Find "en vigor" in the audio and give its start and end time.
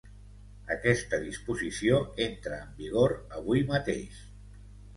2.63-3.17